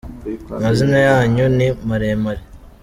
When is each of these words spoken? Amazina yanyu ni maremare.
Amazina 0.57 0.97
yanyu 1.07 1.45
ni 1.57 1.67
maremare. 1.87 2.43